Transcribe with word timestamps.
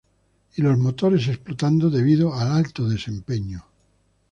Y 0.55 0.63
los 0.63 0.79
motores 0.79 1.27
explotando 1.27 1.91
debido 1.91 2.33
al 2.33 2.47
alto 2.53 2.89
desempeño. 2.89 3.63